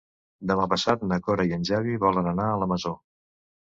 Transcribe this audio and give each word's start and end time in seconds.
Demà 0.51 0.65
passat 0.71 1.05
na 1.11 1.21
Cora 1.29 1.47
i 1.51 1.55
en 1.59 1.69
Xavi 1.71 2.01
volen 2.09 2.35
anar 2.35 2.53
a 2.57 2.61
la 2.65 2.75
Masó. 2.77 2.99